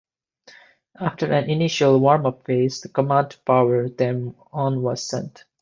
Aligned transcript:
After 0.99 1.31
an 1.31 1.47
initial 1.47 1.99
warm-up 1.99 2.43
phase, 2.47 2.81
the 2.81 2.89
command 2.89 3.29
to 3.29 3.39
power 3.41 3.87
them 3.87 4.35
on 4.51 4.81
was 4.81 5.03
sent. 5.07 5.43